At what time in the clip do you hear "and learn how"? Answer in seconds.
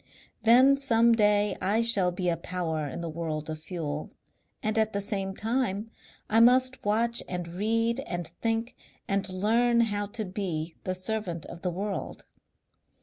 9.07-10.07